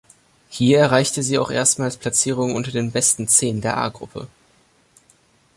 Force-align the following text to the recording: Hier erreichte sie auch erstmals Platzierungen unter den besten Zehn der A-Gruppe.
Hier 0.49 0.79
erreichte 0.79 1.21
sie 1.21 1.37
auch 1.37 1.51
erstmals 1.51 1.95
Platzierungen 1.95 2.55
unter 2.55 2.71
den 2.71 2.91
besten 2.91 3.27
Zehn 3.27 3.61
der 3.61 3.77
A-Gruppe. 3.77 4.25